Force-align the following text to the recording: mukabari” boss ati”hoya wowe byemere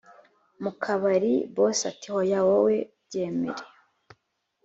mukabari” 0.63 1.33
boss 1.55 1.79
ati”hoya 1.91 2.39
wowe 2.47 2.75
byemere 3.03 3.63